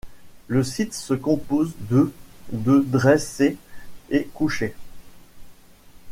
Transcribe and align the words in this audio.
Le 0.47 0.63
site 0.63 0.95
se 0.95 1.13
compose 1.13 1.75
de 1.91 2.11
de 2.51 2.79
dressés 2.79 3.55
et 4.09 4.27
couchées. 4.33 4.73